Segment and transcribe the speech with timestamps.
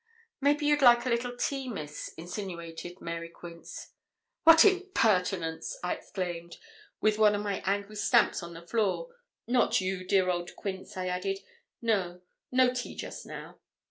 [0.39, 3.91] 'Maybe you'd like a little tea, Miss?' insinuated Mary Quince.
[4.45, 6.57] 'What impertinence!' I exclaimed,
[7.01, 9.09] with one of my angry stamps on the floor.
[9.45, 11.41] 'Not you, dear old Quince,' I added.
[11.83, 13.59] 'No no tea just now.'